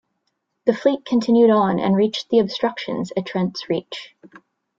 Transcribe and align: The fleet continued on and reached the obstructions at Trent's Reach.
The 0.65 0.73
fleet 0.73 1.05
continued 1.05 1.51
on 1.51 1.77
and 1.77 1.95
reached 1.95 2.29
the 2.31 2.39
obstructions 2.39 3.11
at 3.15 3.27
Trent's 3.27 3.69
Reach. 3.69 4.15